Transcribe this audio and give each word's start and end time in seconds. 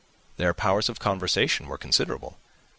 Their 0.37 0.55
powers 0.55 0.89
of 0.89 0.97
conversation 0.97 1.67
were 1.67 1.77
considerable. 1.77 2.39